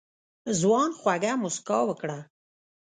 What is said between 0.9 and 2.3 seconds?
خوږه موسکا وکړه.